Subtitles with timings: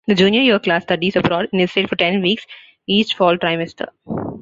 [0.07, 2.47] The Junior year class studies abroad in Israel for ten weeks
[2.87, 3.89] each fall trimester.